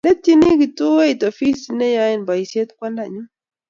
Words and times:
lekitjini 0.05 0.47
kituoit 0.61 1.19
ofisit 1.29 1.69
ne 1.77 1.87
yoen 1.97 2.21
boisiet 2.27 2.69
kwanda 2.77 3.03
nyu 3.11 3.21